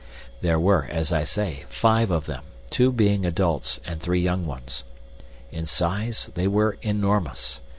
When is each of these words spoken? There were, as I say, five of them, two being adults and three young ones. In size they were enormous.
There 0.41 0.59
were, 0.59 0.85
as 0.85 1.13
I 1.13 1.23
say, 1.23 1.63
five 1.67 2.09
of 2.09 2.25
them, 2.25 2.43
two 2.71 2.91
being 2.91 3.23
adults 3.23 3.79
and 3.85 4.01
three 4.01 4.19
young 4.19 4.47
ones. 4.47 4.83
In 5.51 5.67
size 5.67 6.31
they 6.33 6.47
were 6.47 6.79
enormous. 6.81 7.59